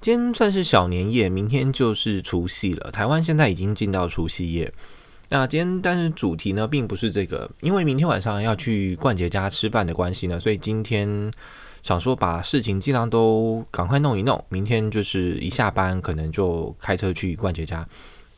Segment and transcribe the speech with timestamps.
[0.00, 2.88] 今天算是小年夜，明天就是除夕了。
[2.92, 4.72] 台湾现在已经进到除夕夜。
[5.28, 11.32] 那今天，但是主题呢，并不是这个，因为明天晚上要去冠杰家吃饭的关系呢，所以今天
[11.82, 14.42] 想说把事情尽量都赶快弄一弄。
[14.48, 17.84] 明天就是一下班，可能就开车去冠杰家。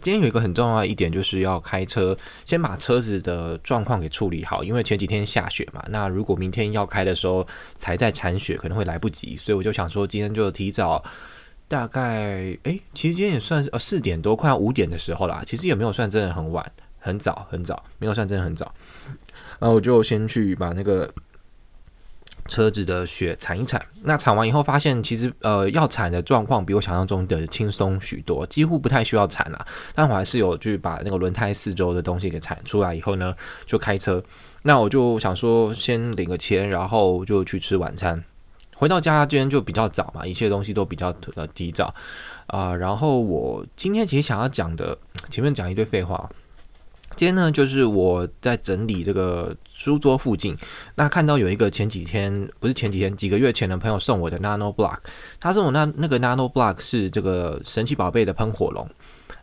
[0.00, 2.14] 今天有一个很重要的一点，就是要开车
[2.44, 5.82] 先把车子的状况给处理好，因为前几天下雪嘛。
[5.88, 7.46] 那如果明天要开的时候
[7.78, 11.00] 才在铲雪，可能会来不及，所以我就想说今天就提早。
[11.66, 15.42] 大概哎，其实今天也算是呃四点多，快要五点的时候啦。
[15.46, 18.72] 其实也没有算真的很晚，很早很早，没有算真的很早。
[19.58, 21.10] 然后我就先去把那个
[22.46, 23.80] 车子的雪铲一铲。
[24.02, 29.66] 那铲完以后，发现其实呃要铲的状况比我想象中的轻松许多，几乎不太需要铲啦。
[29.94, 33.34] 但我还是有去把那个轮胎四周的东西给铲出来以后呢，
[33.66, 34.22] 就开车。
[34.62, 38.22] 那我就想说先领个钱，然后就去吃晚餐。
[38.76, 41.94] 回到家今天就比较早嘛，一切东西都比较呃提早
[42.46, 42.76] 啊、呃。
[42.76, 44.98] 然后我今天其实想要讲的，
[45.30, 46.28] 前面讲一堆废话。
[47.16, 50.56] 今天呢，就是我在整理这个书桌附近，
[50.96, 54.98] 那看到有一个前几天不是前几天几个月前的朋友送我的 Nano Block，
[55.38, 58.88] 他送我那那个 Nano Block 是这个神奇宝贝的喷火龙。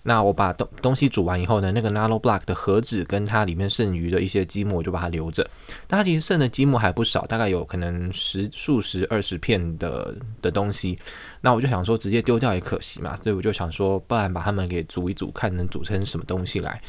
[0.04, 5.48] 那我把东东西煮完以后呢，那个 Nano Block 的盒子跟它里面剩余的一些积木，我就把它留着。
[5.88, 10.98] 但它其实剩的积木还不少，大概有可能十数十二十片的的东西。
[11.42, 16.82] 那我就想说，直接丢掉也可惜嘛，所以我就想说，不然把它们给煮一煮，看能煮成什么东西来。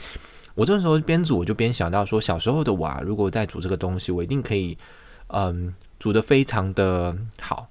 [0.55, 4.77] 我这时候边煮，我就边想到说，小时候的我啊，如果在煮这个东西，我一定可以，
[5.29, 7.69] 嗯，煮得非常的好。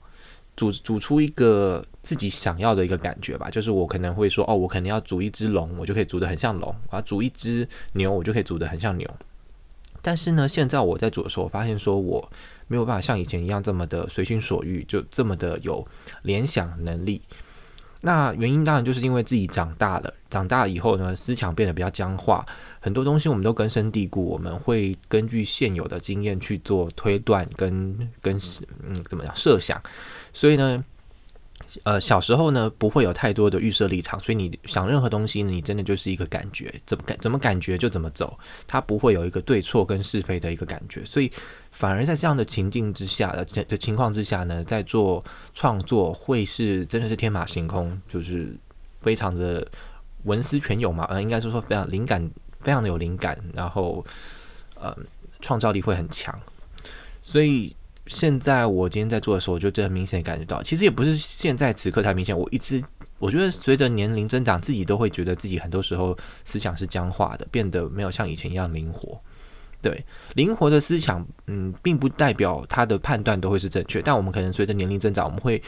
[0.56, 9.10] 煮煮出一个自己想要的一个感觉吧，就是我可能会说，哦，我可能要煮一只龙，我就可以煮的很像龙；我要煮一只牛，我就可以煮的很像牛。
[10.04, 12.32] 但是呢，现在我在煮的时候，我发现说我
[12.68, 15.86] 没有办法像以前一样这么的随心所欲，就这么的有
[16.24, 17.22] 联想能力。
[18.02, 22.44] 那原因当然就是因为自己长大了，长大了以后呢，思想变得比较僵化，
[22.80, 28.36] 很多东西我们都根深蒂固，我们会根据现有的经验去做推断跟跟
[28.84, 29.80] 嗯怎么样设想。
[30.34, 30.84] 所以呢，
[31.84, 41.32] 呃，小时候呢不会有太多的预设立场，所以你想任何东西，你真的就是一个感觉，怎么感怎么感觉就怎么走，它不会有一个对错跟是非的一个感觉，所以
[41.72, 45.24] 反而在这样的情境之下的的情况之下呢，在做
[45.54, 48.56] 创作会是真的是天马行空，就是
[49.02, 49.68] 非常的
[50.24, 52.30] 文思泉涌嘛，呃，应该是说非常灵感，
[52.60, 54.06] 非常的有灵感，然后
[54.80, 54.96] 呃，
[55.42, 56.38] 创造力会很强，
[57.22, 57.76] 所以。
[58.08, 62.38] 现在我今天在做的时候，我就真的明显感觉到，其实也不是现在此刻才明显。
[62.38, 62.82] 我一直
[63.20, 69.18] 我觉得随着年龄增长，自己都会觉得自己很多时候思想是僵化的，变得没有像以前一样灵活。
[69.82, 74.02] 对，灵活的思想，嗯，并不代表他的判断都会是正确。
[74.02, 75.62] 但我们可能随着年龄增长，我们会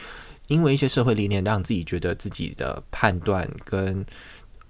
[0.46, 4.06] 因为一些社会历练，让自己觉得自己的判断跟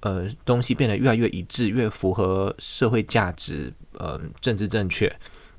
[0.05, 5.11] 呃东西变得越来越一致，越符合社会价值，呃，政治正确。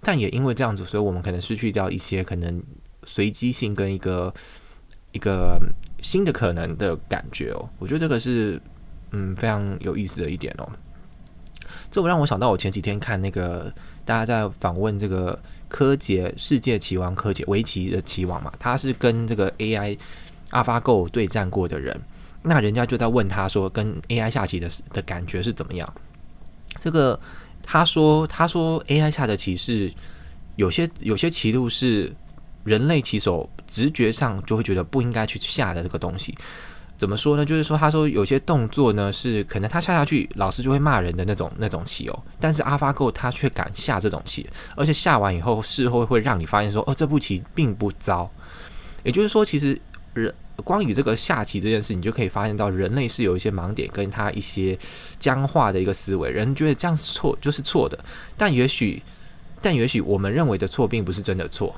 [0.02, 2.62] 但也因为这样子，所以我们可能失去掉一些可能
[3.06, 4.32] 随机性跟一个
[5.14, 5.60] 一个
[6.00, 7.68] 新的可能的感觉哦。
[7.80, 8.62] 我觉得这个是
[9.10, 10.70] 嗯非常有意思的一点哦。
[11.90, 13.74] 这我让我想到我前几天看那个
[14.06, 19.98] 大家在访问这个柯洁世界棋王柯洁围棋的棋王嘛，他是跟这个 AI
[20.52, 22.00] AlphaGo 对战过的人，
[22.46, 25.94] 那人家就在问他说跟 AI 下棋的的感觉是怎么样？
[26.80, 27.20] 这个。
[27.68, 29.92] 他说：“他说，AI 下的棋是
[30.56, 32.14] 有些有些棋路是
[32.64, 36.32] 人类棋手直觉上就会觉得不应该去下的这个东西。
[36.96, 37.44] 怎么说呢？
[37.44, 42.24] 就是说，他说有些动作呢是可能他下下去，老师就会骂人的那种那种棋哦。
[42.40, 48.30] 但是 AlphaGo 他却敢下这种棋，而且下完以后，事后会让你发现说，哦，这步棋并不糟。
[49.04, 49.82] 也就是说，其实
[50.14, 50.32] 人。”
[50.64, 54.78] 光与这个下棋这件事，你就可以发现到人类是有一些盲点，跟他一些
[55.20, 56.30] 僵化的一个思维。
[56.32, 58.00] 人觉得这样是错，就是错的。
[58.38, 59.02] 但也许，
[59.62, 61.76] 但也许我们认为的错，并不是真的错。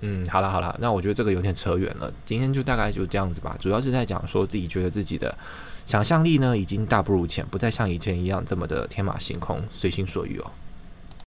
[0.00, 2.12] 嗯，好了好了，那我觉得这个有点扯远了。
[2.24, 5.36] 今天就大概就这样子吧，主要是在讲说自己觉得自己的
[5.86, 10.52] 想象力呢，已经大不如前，不再像以前一样这么的天马行空、随心所欲哦。